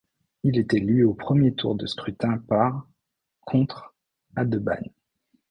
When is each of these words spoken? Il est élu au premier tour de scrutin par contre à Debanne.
Il 0.41 0.57
est 0.57 0.73
élu 0.73 1.03
au 1.03 1.13
premier 1.13 1.53
tour 1.53 1.75
de 1.75 1.85
scrutin 1.85 2.39
par 2.47 2.87
contre 3.41 3.93
à 4.35 4.45
Debanne. 4.45 4.89